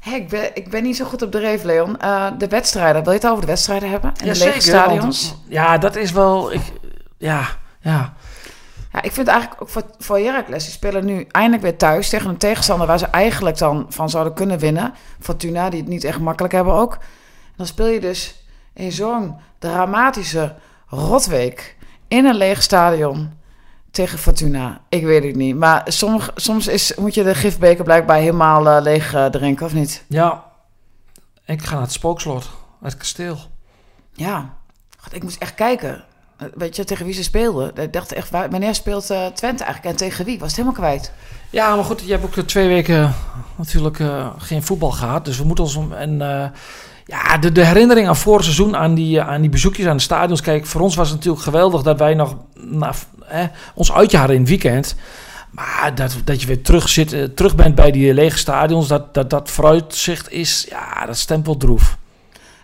[0.00, 1.98] Hé, ik, ben, ik ben niet zo goed op de reef, Leon.
[2.00, 4.12] Eh, de wedstrijden, wil je het over de wedstrijden hebben?
[4.16, 5.28] En de lege stadions?
[5.30, 6.52] want- Ja, dat is wel...
[6.52, 6.60] Ik,
[7.18, 7.48] ja,
[7.80, 8.14] ja.
[8.92, 12.28] Ja, ik vind eigenlijk ook voor, voor Heracles, die spelen nu eindelijk weer thuis tegen
[12.30, 14.94] een tegenstander waar ze eigenlijk dan van zouden kunnen winnen.
[15.20, 16.98] Fortuna, die het niet echt makkelijk hebben ook.
[17.56, 20.54] Dan speel je dus in zo'n dramatische
[20.88, 21.76] rotweek
[22.08, 23.32] in een leeg stadion
[23.90, 24.80] tegen Fortuna.
[24.88, 25.56] Ik weet het niet.
[25.56, 29.72] Maar sommige, soms is, moet je de gifbeker blijkbaar helemaal eh, leeg eh, drinken, of
[29.74, 30.04] niet?
[30.08, 30.44] Ja,
[31.46, 32.50] ik ga naar het spookslot,
[32.82, 33.38] het kasteel.
[34.12, 34.54] Ja,
[34.98, 36.04] God, ik moest echt kijken.
[36.36, 37.76] Eh, Weet je, tegen wie ze speelden.
[37.76, 39.84] Ik dacht echt, waar- wanneer speelt Twente eigenlijk?
[39.84, 40.38] En tegen wie?
[40.38, 41.12] Was het helemaal kwijt.
[41.50, 43.14] Ja, maar goed, je hebt ook twee weken
[43.56, 43.98] natuurlijk
[44.38, 45.24] geen voetbal gehad.
[45.24, 45.74] Dus we moeten ons...
[45.74, 46.20] om- En
[47.04, 50.02] ja, de, de herinnering aan vorig seizoen, aan die, eh, aan die bezoekjes aan de
[50.02, 50.40] stadions.
[50.40, 52.94] Kijk, voor ons was het natuurlijk geweldig dat wij nog nou,
[53.28, 54.96] eh, ons uitje hadden in het weekend.
[55.50, 59.14] Maar dat, dat je weer terug, zit, eh, terug bent bij die lege stadions, dat
[59.14, 61.96] dat, dat vooruitzicht is, ja, dat stemt wel droef.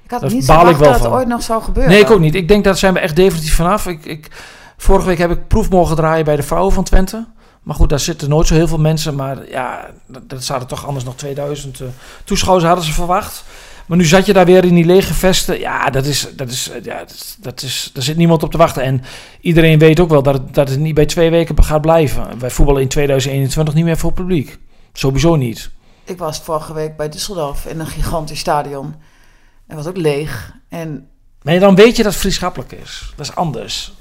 [0.05, 1.13] Ik had niet verwacht dat het van.
[1.13, 1.93] ooit nog zou gebeuren.
[1.93, 2.35] Nee, ik ook niet.
[2.35, 3.87] Ik denk dat zijn we echt definitief vanaf.
[3.87, 4.29] Ik, ik,
[4.77, 7.27] vorige week heb ik proef mogen draaien bij de vrouwen van Twente.
[7.63, 9.15] Maar goed, daar zitten nooit zo heel veel mensen.
[9.15, 11.87] Maar ja, dat, dat zouden toch anders nog 2000 eh,
[12.25, 13.45] toeschouwers hadden ze verwacht.
[13.91, 15.59] Maar nu zat je daar weer in die lege vesten.
[15.59, 18.51] Ja, dat is, dat is, eh, ja, dat, is- dat is, daar zit niemand op
[18.51, 18.83] te wachten.
[18.83, 19.03] En
[19.41, 22.39] iedereen weet ook wel dat het, dat het niet bij twee weken gaat blijven.
[22.39, 24.59] Wij voetballen in 2021 niet meer voor publiek.
[24.93, 25.71] Sowieso niet.
[26.05, 28.95] Ik was vorige week bij Düsseldorf in een gigantisch stadion.
[29.67, 30.55] Het was ook leeg.
[30.69, 31.09] En
[31.43, 33.13] Maar dan weet je dat het vriendschappelijk is.
[33.17, 33.93] Dat is anders.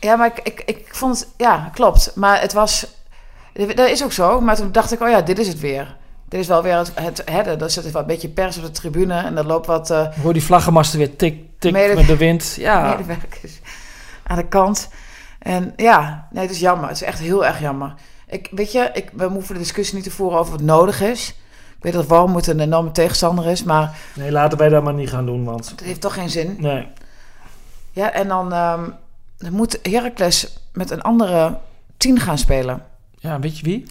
[0.00, 1.28] ja, maar ik, ik, ik vond het...
[1.36, 2.12] Ja, klopt.
[2.14, 2.86] Maar het was...
[3.74, 4.40] Dat is ook zo.
[4.40, 5.96] Maar toen dacht ik, oh ja, dit is het weer.
[6.30, 7.60] Dit is wel weer het, het hedden.
[7.60, 9.14] Er zit een beetje pers op de tribune.
[9.14, 9.90] En er loopt wat...
[9.90, 12.54] eh, Hoor die vlaggenmasten weer tik, tik met de wind.
[12.58, 13.58] Ja, medewerkers
[14.22, 14.88] aan de kant.
[15.38, 16.88] En ja, nee, het is jammer.
[16.88, 17.94] Het is echt heel erg jammer.
[18.26, 21.28] Ik, weet je, ik, we hoeven de discussie niet te voeren over wat nodig is.
[21.76, 25.08] Ik weet dat Walmoed een enorme tegenstander is, maar nee, laten wij dat maar niet
[25.10, 25.68] gaan doen, want...
[25.70, 26.56] het heeft toch geen zin.
[26.58, 26.86] Nee.
[27.92, 28.84] Ja, en dan, ehm,
[29.38, 31.58] dan moet Heracles met een andere
[31.96, 32.82] tien gaan spelen.
[33.18, 33.86] Ja, weet je wie?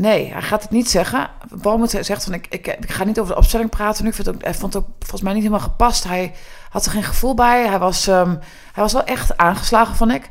[0.00, 1.30] Nee, hij gaat het niet zeggen.
[1.48, 4.08] Walmoed zegt van, ik, ik, ik ga niet over de opstelling praten nu.
[4.08, 6.04] Ik vind het ook, hij vond het ook volgens mij niet helemaal gepast.
[6.04, 6.34] Hij
[6.70, 7.66] had er geen gevoel bij.
[7.68, 8.28] Hij was, ehm,
[8.72, 10.28] hij was wel echt aangeslagen, vond ik.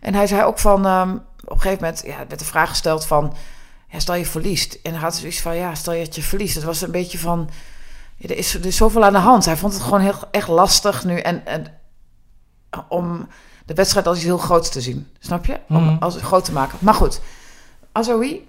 [0.00, 3.06] En hij zei ook van, ehm, op een gegeven moment ja, werd de vraag gesteld
[3.06, 3.34] van,
[3.88, 4.78] ja, stel je verliest.
[4.82, 6.54] En hij had zoiets van, ja, stel je dat je verliest.
[6.54, 7.50] Het was een beetje van,
[8.16, 9.44] ja, er, is, er is zoveel aan de hand.
[9.44, 11.18] Hij vond het gewoon heel, echt lastig nu.
[11.18, 11.66] En, en
[12.88, 13.28] om
[13.66, 15.08] de wedstrijd als iets heel groots te zien.
[15.18, 15.60] Snap je?
[15.68, 15.96] Om Mhm.
[16.02, 16.78] als groot te maken.
[16.80, 17.20] Maar goed,
[17.92, 18.48] Azoui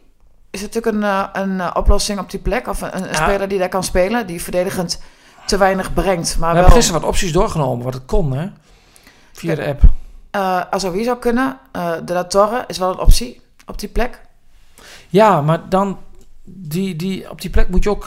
[0.51, 2.67] is natuurlijk een, eh, een eh, oplossing op die plek.
[2.67, 3.13] Of een, een Ja.
[3.13, 4.27] speler die daar kan spelen.
[4.27, 5.01] Die verdedigend
[5.45, 6.37] te weinig brengt.
[6.37, 8.47] Maar We wel, hebben gisteren wat opties doorgenomen, wat het kon, hè?
[9.33, 9.81] Via de app.
[10.31, 11.57] eh Azoui zou kunnen.
[12.05, 14.21] De La Torre is wel een optie op die plek.
[15.07, 15.97] Ja, maar dan...
[16.51, 18.03] Die, die, op die plek moet je ook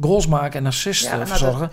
[0.00, 1.70] goals maken en assists Ja, nou, verzorgen.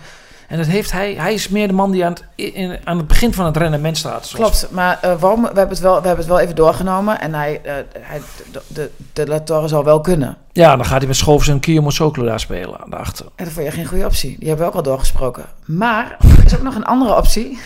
[0.54, 1.14] En dat heeft hij...
[1.14, 3.98] Hij is meer de man die aan het, in, aan het begin van het rendement
[3.98, 4.26] staat.
[4.26, 7.20] zoals- Klopt, maar Walm, we, hebben het wel, we hebben het wel even doorgenomen.
[7.20, 8.20] En hij, eh, hij,
[8.52, 10.36] de, de, de La Torre zal wel kunnen.
[10.52, 13.26] Ja, dan gaat hij met Schoofs en Kiyomo Sokolo daar spelen, daarachter.
[13.36, 14.38] En dat vond je geen goede optie.
[14.38, 15.44] Die hebben we ook al doorgesproken.
[15.64, 17.58] Maar er is ook nog een andere optie.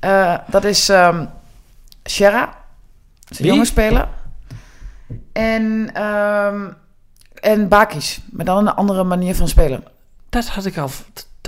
[0.00, 1.24] Eh, dat is ehm
[2.04, 2.40] Sierra.
[3.20, 3.52] Dat is een Wie?
[3.54, 4.08] jonge speler.
[5.32, 6.66] En, ehm
[7.34, 8.20] en Bakis.
[8.30, 9.84] Maar dan een andere manier van spelen.
[10.28, 10.90] Dat had ik al...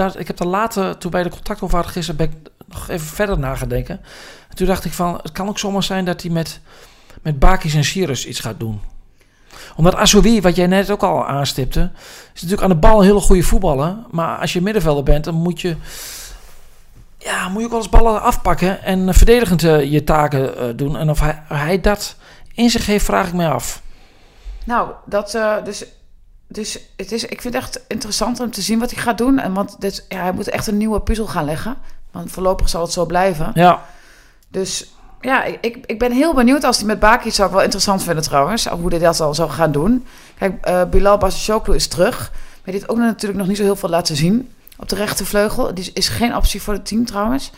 [0.06, 3.06] Ik heb daar later, toen bij de contact over hadden gisteren, ben ik nog even
[3.06, 4.00] verder nagedenken.
[4.48, 6.60] En toen dacht ik van, het kan ook zomaar zijn dat hij met,
[7.22, 8.80] met Bakis en Sirius iets gaat doen.
[9.76, 11.90] Omdat Azoui, wat jij net ook al aanstipte,
[12.34, 13.96] is natuurlijk aan de bal een hele goede voetballer.
[14.10, 15.76] Maar als je middenvelder bent, dan moet je,
[17.18, 20.96] ja, moet je ook wel ballen afpakken en verdedigend eh, je taken eh, doen.
[20.96, 22.16] En of hij, dat
[22.54, 23.82] in zich heeft, vraag ik mij af.
[24.64, 25.84] Nou, dat, eh, dus,
[26.52, 29.38] dus het is, ik vind het echt interessant om te zien wat hij gaat doen.
[29.38, 31.76] En want dit, ja, hij moet echt een nieuwe puzzel gaan leggen.
[32.10, 33.50] Want voorlopig zal het zo blijven.
[33.54, 33.84] Ja,
[34.48, 38.02] Dus ja, ik, ik, ben heel benieuwd als hij met Bakis zou ik wel interessant
[38.02, 38.66] vinden trouwens.
[38.66, 40.06] Hoe hij dat dan zou gaan doen.
[40.38, 42.30] Kijk, eh Bilal Basishoglu is terug.
[42.30, 45.74] Maar die heeft ook natuurlijk nog niet zo heel veel laten zien op de rechtervleugel.
[45.74, 47.50] Die is, is geen optie voor het team trouwens.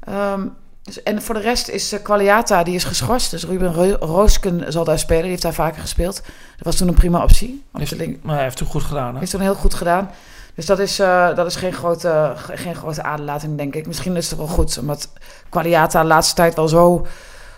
[0.00, 0.46] Ehm,
[0.82, 3.30] dus, en voor de rest is uh, Qualiata, die is geschorst.
[3.30, 5.22] Dus Ruben Ro- Roosken zal daar spelen.
[5.22, 6.14] Die heeft daar vaker gespeeld.
[6.56, 7.64] Dat was toen een prima optie.
[7.72, 9.12] De heeft, maar hij heeft het goed gedaan.
[9.12, 9.18] Hè?
[9.18, 10.10] heeft toen heel goed gedaan.
[10.54, 13.86] Dus dat is, eh, dat is geen, grote, ge- geen grote aderlating, denk ik.
[13.86, 15.08] Misschien is het wel goed, omdat
[15.48, 17.06] Qualiata de laatste tijd wel zo...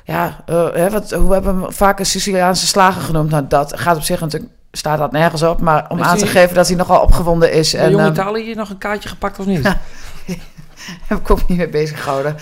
[0.05, 3.31] Ja, eh, hè, wat, hoe hebben we hem vaak een Siciliaanse slager genoemd?
[3.31, 4.53] Nou, dat gaat op zich natuurlijk...
[4.73, 7.73] Staat dat nergens op, maar om Is aan te geven dat hij nogal opgewonden is.
[7.73, 9.63] Bij En Jong ehm, Italië hier nog een kaartje gepakt of niet?
[11.09, 12.37] Heb ik ook niet mee bezig gehouden.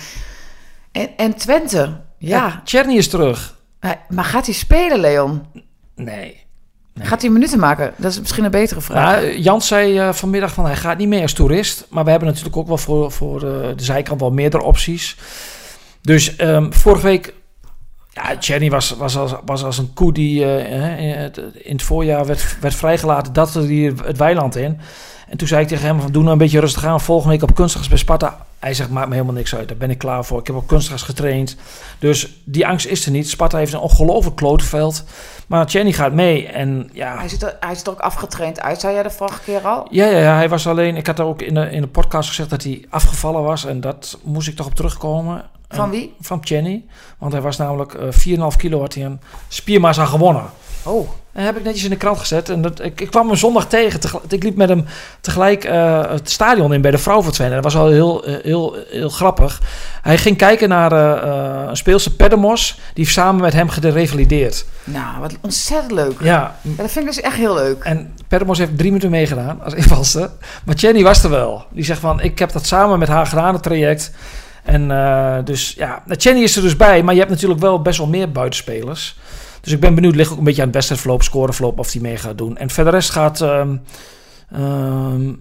[0.93, 2.61] En, en Twente, ja.
[2.65, 3.55] Cherny is terug.
[4.09, 5.45] Maar, gaat hij spelen, Leon?
[5.95, 6.41] Nee.
[6.93, 7.05] Nee.
[7.07, 7.93] Gaat hij minuten maken?
[7.97, 9.21] Dat is misschien een betere vraag.
[9.21, 11.85] Nou, Jans zei eh, vanmiddag van hij gaat niet mee als toerist.
[11.89, 15.17] Maar we hebben natuurlijk ook wel voor, voor eh, de zijkant wel meerdere opties.
[16.01, 17.33] Dus ehm, vorige week
[18.13, 22.25] Ja, Jenny was, was, als, was als een koe die in het- in het voorjaar
[22.25, 23.33] werd, werd vrijgelaten.
[23.33, 24.79] Dat er die het weiland in.
[25.29, 27.01] En toen zei ik tegen hem van doe nou een beetje rustig aan.
[27.01, 28.45] Volgende week op kunstgras bij Sparta.
[28.63, 29.67] Hij zegt maakt me helemaal niks uit.
[29.67, 30.39] Daar ben ik klaar voor.
[30.39, 31.55] Ik heb op kunstgras getraind.
[31.99, 33.29] Dus die angst is er niet.
[33.29, 35.03] Sparta heeft een ongelooflijk klotenveld.
[35.47, 36.47] Maar Jenny gaat mee.
[36.47, 39.39] En ja, Hij ziet, er, hij ziet er ook afgetraind uit, zei jij de vorige
[39.43, 39.87] keer al?
[39.89, 40.95] ja, ja, ja, hij was alleen...
[40.95, 43.65] Ik had ook in de, in de podcast gezegd dat hij afgevallen was.
[43.65, 45.43] En dat moest ik toch op terugkomen.
[45.69, 46.13] Van En- wie?
[46.21, 46.83] Van Jenny.
[47.17, 48.07] Want hij was namelijk eh
[48.51, 50.43] 4,5 kilo had hij een spiermassa gewonnen.
[50.83, 52.49] Oh, En heb ik netjes in de krant gezet.
[52.49, 53.99] En dat, ik, ik kwam hem zondag tegen.
[54.27, 54.85] Ik liep met hem
[55.21, 57.61] tegelijk eh, het stadion in bij de vrouwentrainer.
[57.61, 59.61] Dat was al heel, eh, heel, heel grappig.
[60.01, 62.73] Hij ging kijken naar eh, een speelse Pedemos.
[62.75, 64.65] Die heeft samen met hem gerevalideerd.
[64.83, 66.15] nou, wat ontzettend leuk.
[66.19, 66.55] Ja.
[66.61, 67.83] Ja, dat vind ik dus echt heel leuk.
[67.83, 70.29] en Pedemos heeft drie minuten meegedaan als invalster.
[70.65, 71.65] Maar Jenny was er wel.
[71.69, 74.11] Die zegt van, ik heb dat samen met haar gedaan, het traject.
[74.63, 74.87] En
[75.45, 77.03] dus ja, Jenny is er dus bij.
[77.03, 79.15] Maar je hebt natuurlijk wel best wel meer buitenspelers.
[79.63, 82.17] Dus ik ben benieuwd, ligt ook een beetje aan het wedstrijdverloop, scoreverloop, of die mee
[82.17, 82.57] gaat doen.
[82.57, 83.75] En verder rest gaat, ehm,
[84.51, 85.33] ehm,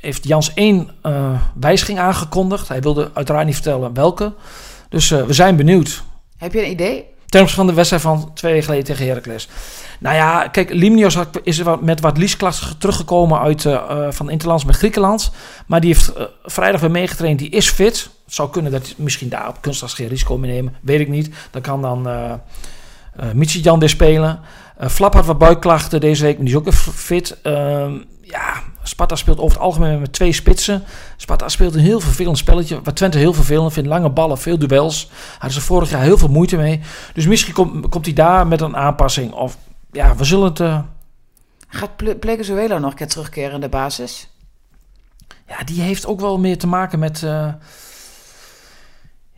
[0.00, 2.68] heeft Jans één eh, wijziging aangekondigd.
[2.68, 4.32] Hij wilde uiteraard niet vertellen welke.
[4.88, 6.02] Dus eh, we zijn benieuwd.
[6.36, 7.04] Heb je een idee?
[7.26, 9.48] Ten opzichte van de wedstrijd van twee weken geleden tegen Heracles.
[10.00, 14.64] Nou ja, kijk, Limnios had- is wat, met wat liesklachten teruggekomen uit, eh, van Interlands
[14.64, 15.30] met Griekenland.
[15.66, 16.12] Maar die heeft
[16.44, 17.38] vrijdag weer meegetraind.
[17.38, 18.10] Die is fit.
[18.24, 20.74] Het zou kunnen dat hij misschien daar op kunstgras geen risico mee nemen.
[20.80, 21.30] Weet ik niet.
[21.50, 22.06] Dan kan dan
[23.18, 24.40] eh Michijan weer spelen.
[24.76, 27.40] Eh Flap had wat buikklachten deze week, maar die is ook weer fit.
[27.42, 30.82] Ehm, ja, Sparta speelt over het algemeen met twee spitsen.
[31.16, 32.80] Sparta speelt een heel vervelend spelletje.
[32.82, 33.88] Wat Twente heel vervelend vindt.
[33.88, 35.10] Lange ballen, veel duels.
[35.32, 36.80] Hadden ze vorig jaar heel veel moeite mee.
[37.14, 39.32] Dus misschien komt, komt hij daar met een aanpassing.
[39.32, 39.56] Of
[39.92, 40.60] ja, we zullen het...
[40.60, 40.80] eh,
[41.68, 44.28] Gaat Ple- Plegezuela nog een keer terugkeren in de basis?
[45.48, 47.22] ja, die heeft ook wel meer te maken met...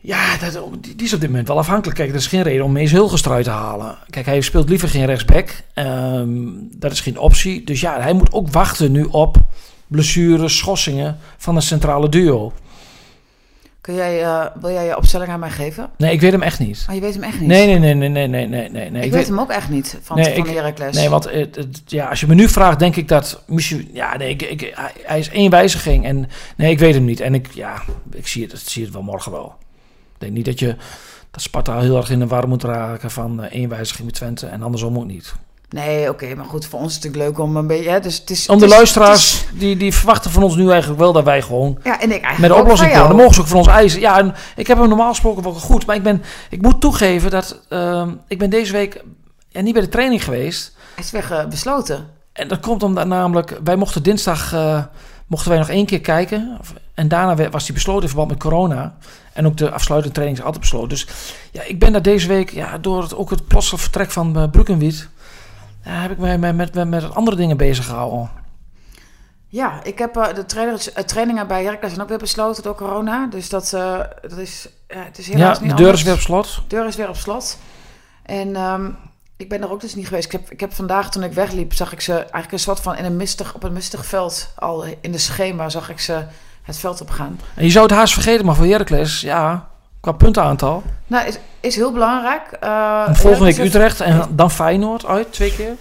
[0.01, 1.97] ja, dat, die, die is op dit moment wel afhankelijk.
[1.97, 3.97] Kijk, er is geen reden om Mees Hilgers eruit te halen.
[4.09, 5.49] Kijk, hij speelt liever geen rechtsback.
[5.73, 6.27] Ehm,
[6.71, 7.63] dat is geen optie.
[7.63, 9.37] Dus ja, hij moet ook wachten nu op
[9.87, 12.53] blessures, schorsingen van een centrale duo.
[13.81, 15.89] Kun jij, eh, wil jij je opstelling aan mij geven?
[15.97, 16.85] Nee, ik weet hem echt niet.
[16.89, 17.47] Oh, je weet hem echt niet?
[17.49, 18.89] Nee, nee, nee, nee, nee, nee, nee, nee.
[18.91, 19.03] nee.
[19.03, 20.95] ik, weet hem ook echt niet van, Nee, van ik- Heracles.
[20.95, 23.43] Nee, want het, het- ja, als je me nu vraagt, denk ik dat...
[23.47, 26.05] Misschien, ja, nee, ik, ik, hij, hij is één wijziging.
[26.05, 27.19] En nee, ik weet hem niet.
[27.19, 29.55] En ik, ja, ik zie het, ik zie het wel morgen wel.
[30.21, 30.75] Ik denk niet dat je...
[31.31, 34.47] Dat Sparta heel erg in de war moet raken van eh, één wijziging met Twente.
[34.47, 35.33] En andersom ook niet.
[35.69, 37.89] Nee, oké, maar goed, voor ons is het natuurlijk leuk om een beetje...
[37.89, 40.69] Hè, dus het is, Om de het is- luisteraars, die, die verwachten van ons nu
[40.69, 43.07] eigenlijk wel dat wij gewoon ja, en ik met de oplossing komen.
[43.07, 43.99] Dan mogen ze ook van ons eisen.
[43.99, 45.85] Ja, en ik heb hem normaal gesproken wel goed.
[45.85, 49.03] Maar ik, ben, ik moet toegeven dat ehm, ik ben deze week
[49.49, 50.75] ja, niet bij de training geweest.
[50.95, 52.07] Hij is weg eh, besloten.
[52.33, 54.83] En dat komt omdat namelijk, wij mochten dinsdag eh,
[55.27, 56.57] mochten wij nog één keer kijken.
[57.01, 58.95] En daarna werd- was die besloten in verband met corona.
[59.33, 60.89] En ook de afsluitende training is altijd besloten.
[60.89, 61.07] Dus
[61.51, 64.89] ja, ik ben daar deze week, ja, door het, ook het plotseling vertrek van uh,
[65.83, 68.29] ja, heb ik mij met, met, met, andere dingen bezig gehouden.
[69.47, 72.75] Ja, ik heb eh, de trainers, eh, trainingen bij Heracles zijn ook weer besloten door
[72.75, 73.27] corona.
[73.27, 73.69] Dus dat,
[74.21, 75.99] dat is, ja, het is Ja, helaas de niet deur anders.
[76.01, 76.55] is weer op slot.
[76.55, 77.57] De deur is weer op slot.
[78.25, 78.89] En ehm,
[79.37, 80.25] ik ben er ook dus niet geweest.
[80.25, 82.95] Ik heb, ik heb vandaag, toen ik wegliep, zag ik ze eigenlijk een soort van
[82.97, 84.53] in een mistig, op een mistig veld.
[84.55, 86.23] Al in de schema zag ik ze
[86.71, 87.39] het veld op gaan.
[87.55, 89.67] En je zou het haast vergeten, maar voor Heracles, ja,
[89.99, 90.83] qua puntenaantal.
[91.07, 92.51] Nou, is, is heel belangrijk.
[92.59, 95.73] Eh, En volgende week Utrecht en dan Feyenoord uit, twee keer.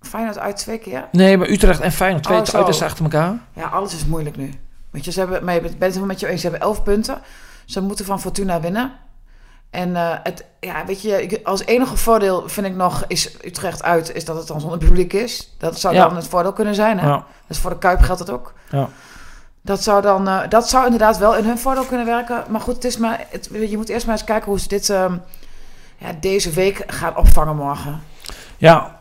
[0.00, 1.08] Feyenoord uit twee keer.
[1.12, 3.38] Nee, maar Utrecht en Feyenoord, twee Oh, uit is achter elkaar.
[3.52, 4.50] Ja, alles is moeilijk nu.
[4.90, 6.40] Weet je, ze hebben, maar je bent het met je eens.
[6.40, 7.18] Ze hebben elf punten.
[7.64, 8.92] Ze moeten van Fortuna winnen.
[9.70, 14.14] En eh, het, ja, weet je, als enige voordeel vind ik nog, is Utrecht uit,
[14.14, 15.54] is dat het dan zonder publiek is.
[15.58, 16.06] Dat zou Ja.
[16.06, 16.98] dan het voordeel kunnen zijn.
[16.98, 17.06] Hè?
[17.06, 17.24] Ja.
[17.46, 18.52] Dus voor de Kuip geldt het ook.
[18.70, 18.88] Ja.
[19.68, 22.44] Dat zou dan, eh, dat zou inderdaad wel in hun voordeel kunnen werken.
[22.48, 24.90] Maar goed, het is maar, het, je moet eerst maar eens kijken hoe ze dit
[24.90, 25.16] ehm,
[25.98, 28.00] ja, deze week gaan opvangen morgen.
[28.56, 29.00] ja,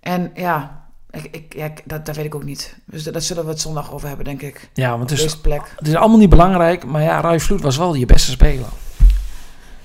[0.00, 2.76] En ja, ik, ik, ja dat, dat weet ik ook niet.
[2.84, 4.70] Dus dat, dat zullen we het zondag over hebben, denk ik.
[4.72, 5.72] ja, want het is, plek.
[5.76, 6.84] het is allemaal niet belangrijk.
[6.84, 8.68] Maar ja, Rai Vloed was wel je beste speler.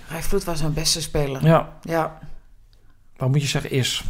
[0.07, 1.45] Rai Vloed was hun beste speler.
[1.45, 2.17] Ja, Ja.
[3.17, 4.03] wat moet je zeggen is.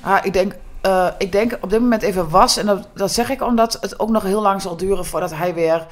[0.00, 2.56] Ah, ik, denk, eh, ik denk op dit moment even was.
[2.56, 5.54] En dat, dat zeg ik omdat het ook nog heel lang zal duren voordat hij
[5.54, 5.86] weer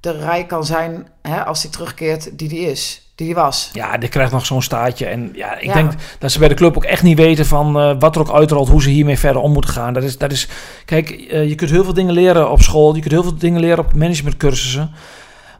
[0.00, 3.10] de rij kan zijn hè, als hij terugkeert die hij is.
[3.14, 3.70] Die hij was.
[3.72, 5.06] Ja, die krijgt nog zo'n staartje.
[5.06, 5.72] En ja, ik Ja.
[5.74, 8.32] denk dat ze bij de club ook echt niet weten van eh, wat er ook
[8.32, 9.92] uitrolt, hoe ze hiermee verder om moeten gaan.
[9.94, 10.48] Dat is, dat is,
[10.84, 13.60] kijk, eh, je kunt heel veel dingen leren op school, je kunt heel veel dingen
[13.60, 14.90] leren op managementcursussen.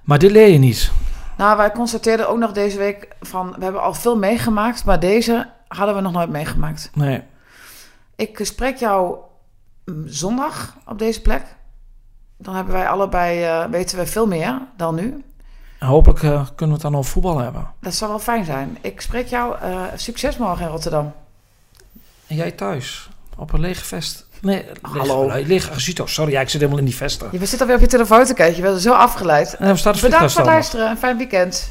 [0.03, 0.90] Maar dit leer je niet.
[1.37, 3.55] Nou, wij constateerden ook nog deze week van...
[3.59, 6.90] We hebben al veel meegemaakt, maar deze hadden we nog nooit meegemaakt.
[6.95, 7.23] Nee.
[8.16, 9.16] Ik spreek jou
[9.85, 11.42] mm, zondag op deze plek.
[12.37, 15.25] Dan hebben wij allebei, eh, weten we veel meer dan nu.
[15.79, 17.70] En hopelijk eh, kunnen we het dan over voetbal hebben.
[17.81, 18.79] Dat zal wel fijn zijn.
[18.81, 21.12] Ik spreek jou eh, succes morgen in Rotterdam.
[22.27, 23.09] En jij thuis?
[23.37, 24.27] Op een lege vest?
[24.40, 25.27] Nee, Hallo.
[25.27, 26.07] Lege, lege Agito.
[26.07, 27.29] Sorry, ja, ik zit helemaal in die vesten.
[27.33, 28.57] Je zit alweer op je telefoon te kijken.
[28.57, 29.57] Je bent zo afgeleid.
[29.57, 30.90] En we starten Bedankt voor het luisteren.
[30.90, 31.70] Een fijn weekend.